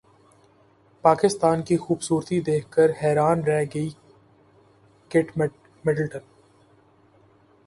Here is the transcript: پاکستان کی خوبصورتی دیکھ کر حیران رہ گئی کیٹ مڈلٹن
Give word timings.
پاکستان 1.03 1.61
کی 1.61 1.77
خوبصورتی 1.77 2.39
دیکھ 2.41 2.69
کر 2.71 2.91
حیران 3.03 3.43
رہ 3.43 3.63
گئی 3.73 3.89
کیٹ 5.11 5.37
مڈلٹن 5.85 6.19